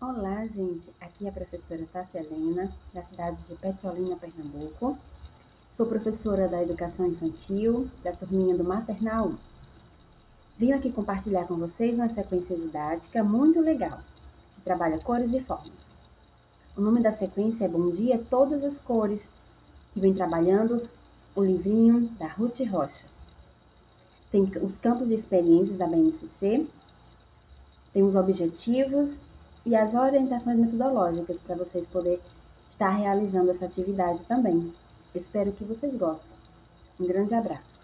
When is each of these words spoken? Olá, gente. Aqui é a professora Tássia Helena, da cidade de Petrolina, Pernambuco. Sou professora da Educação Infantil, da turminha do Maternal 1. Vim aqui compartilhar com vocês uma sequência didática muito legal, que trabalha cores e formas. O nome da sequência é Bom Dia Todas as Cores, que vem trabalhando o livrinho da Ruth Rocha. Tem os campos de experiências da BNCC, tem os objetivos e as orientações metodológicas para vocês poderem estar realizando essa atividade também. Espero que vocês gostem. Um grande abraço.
Olá, 0.00 0.46
gente. 0.46 0.94
Aqui 1.00 1.26
é 1.26 1.28
a 1.28 1.32
professora 1.32 1.84
Tássia 1.92 2.20
Helena, 2.20 2.72
da 2.94 3.02
cidade 3.02 3.42
de 3.48 3.56
Petrolina, 3.56 4.14
Pernambuco. 4.14 4.96
Sou 5.72 5.86
professora 5.86 6.46
da 6.46 6.62
Educação 6.62 7.08
Infantil, 7.08 7.90
da 8.04 8.12
turminha 8.12 8.56
do 8.56 8.62
Maternal 8.62 9.30
1. 9.30 9.36
Vim 10.56 10.70
aqui 10.70 10.92
compartilhar 10.92 11.48
com 11.48 11.56
vocês 11.56 11.96
uma 11.96 12.08
sequência 12.08 12.56
didática 12.56 13.24
muito 13.24 13.60
legal, 13.60 13.98
que 14.54 14.60
trabalha 14.60 15.00
cores 15.00 15.32
e 15.32 15.40
formas. 15.40 15.72
O 16.76 16.80
nome 16.80 17.02
da 17.02 17.12
sequência 17.12 17.64
é 17.64 17.68
Bom 17.68 17.90
Dia 17.90 18.24
Todas 18.30 18.62
as 18.62 18.78
Cores, 18.78 19.28
que 19.92 19.98
vem 19.98 20.14
trabalhando 20.14 20.88
o 21.34 21.42
livrinho 21.42 22.02
da 22.20 22.28
Ruth 22.28 22.60
Rocha. 22.70 23.06
Tem 24.30 24.44
os 24.62 24.78
campos 24.78 25.08
de 25.08 25.14
experiências 25.14 25.76
da 25.76 25.88
BNCC, 25.88 26.68
tem 27.92 28.04
os 28.04 28.14
objetivos 28.14 29.18
e 29.64 29.74
as 29.76 29.94
orientações 29.94 30.58
metodológicas 30.58 31.40
para 31.40 31.56
vocês 31.56 31.86
poderem 31.86 32.20
estar 32.70 32.90
realizando 32.90 33.50
essa 33.50 33.66
atividade 33.66 34.24
também. 34.24 34.72
Espero 35.14 35.52
que 35.52 35.64
vocês 35.64 35.96
gostem. 35.96 36.36
Um 37.00 37.06
grande 37.06 37.34
abraço. 37.34 37.77